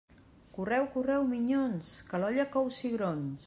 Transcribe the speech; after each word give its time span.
Correu, 0.57 0.87
correu, 0.95 1.27
minyons, 1.35 1.93
que 2.09 2.25
l'olla 2.25 2.51
cou 2.59 2.75
cigrons. 2.81 3.37